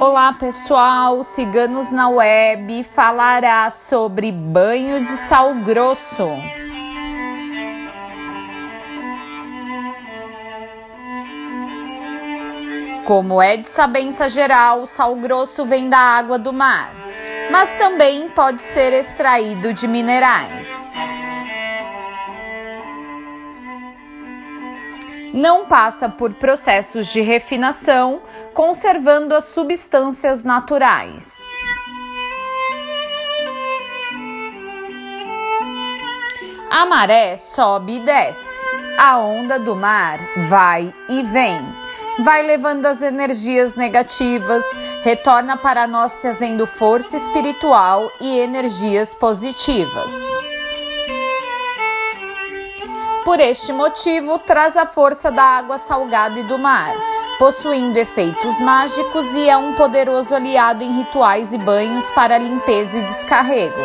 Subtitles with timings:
[0.00, 6.26] Olá pessoal, Ciganos na Web falará sobre banho de sal grosso.
[13.04, 16.94] Como é de sabença geral, o sal grosso vem da água do mar,
[17.50, 20.66] mas também pode ser extraído de minerais.
[25.32, 28.20] Não passa por processos de refinação,
[28.52, 31.38] conservando as substâncias naturais.
[36.70, 38.66] A maré sobe e desce,
[38.96, 41.80] a onda do mar vai e vem
[42.22, 44.64] vai levando as energias negativas,
[45.02, 50.12] retorna para nós trazendo força espiritual e energias positivas.
[53.24, 56.94] Por este motivo, traz a força da água salgada e do mar,
[57.38, 63.02] possuindo efeitos mágicos e é um poderoso aliado em rituais e banhos para limpeza e
[63.02, 63.80] descarrego.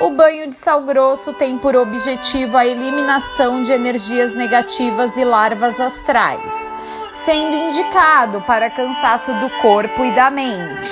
[0.00, 5.80] O banho de sal grosso tem por objetivo a eliminação de energias negativas e larvas
[5.80, 6.72] astrais,
[7.14, 10.90] sendo indicado para cansaço do corpo e da mente,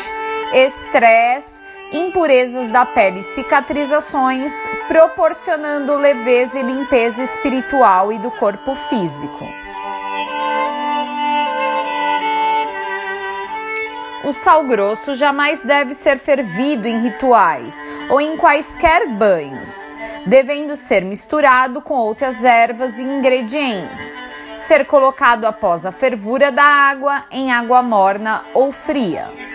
[0.55, 1.62] estresse,
[1.93, 4.53] impurezas da pele cicatrizações,
[4.89, 9.47] proporcionando leveza e limpeza espiritual e do corpo físico.
[14.25, 19.95] O sal grosso jamais deve ser fervido em rituais ou em quaisquer banhos,
[20.27, 24.25] devendo ser misturado com outras ervas e ingredientes,
[24.57, 29.52] ser colocado após a fervura da água em água morna ou fria.